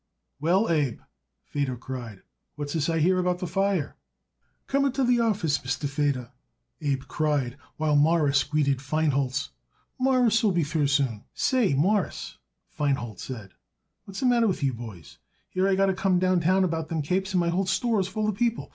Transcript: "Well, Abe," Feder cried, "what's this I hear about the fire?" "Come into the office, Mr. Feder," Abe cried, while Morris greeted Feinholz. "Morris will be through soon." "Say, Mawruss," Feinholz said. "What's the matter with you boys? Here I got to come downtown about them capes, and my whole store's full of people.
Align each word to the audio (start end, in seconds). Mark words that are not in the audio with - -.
"Well, 0.39 0.71
Abe," 0.71 0.99
Feder 1.45 1.77
cried, 1.77 2.23
"what's 2.55 2.73
this 2.73 2.89
I 2.89 2.97
hear 2.97 3.19
about 3.19 3.37
the 3.37 3.45
fire?" 3.45 3.97
"Come 4.65 4.83
into 4.85 5.03
the 5.03 5.19
office, 5.19 5.59
Mr. 5.59 5.87
Feder," 5.87 6.31
Abe 6.81 7.03
cried, 7.07 7.55
while 7.77 7.95
Morris 7.95 8.43
greeted 8.43 8.79
Feinholz. 8.81 9.49
"Morris 9.99 10.43
will 10.43 10.53
be 10.53 10.63
through 10.63 10.87
soon." 10.87 11.25
"Say, 11.35 11.75
Mawruss," 11.75 12.39
Feinholz 12.75 13.19
said. 13.21 13.51
"What's 14.05 14.21
the 14.21 14.25
matter 14.25 14.47
with 14.47 14.63
you 14.63 14.73
boys? 14.73 15.19
Here 15.51 15.67
I 15.67 15.75
got 15.75 15.85
to 15.85 15.93
come 15.93 16.17
downtown 16.17 16.63
about 16.63 16.87
them 16.89 17.03
capes, 17.03 17.33
and 17.33 17.39
my 17.39 17.49
whole 17.49 17.67
store's 17.67 18.07
full 18.07 18.27
of 18.27 18.33
people. 18.33 18.69